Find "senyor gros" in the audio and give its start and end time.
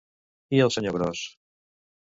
0.77-1.23